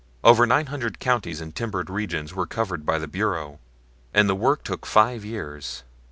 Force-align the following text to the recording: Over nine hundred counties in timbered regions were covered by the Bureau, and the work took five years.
Over 0.23 0.47
nine 0.47 0.65
hundred 0.65 0.97
counties 0.97 1.41
in 1.41 1.51
timbered 1.51 1.87
regions 1.87 2.33
were 2.33 2.47
covered 2.47 2.87
by 2.87 2.97
the 2.97 3.07
Bureau, 3.07 3.59
and 4.15 4.27
the 4.27 4.33
work 4.33 4.63
took 4.63 4.87
five 4.87 5.23
years. 5.23 5.83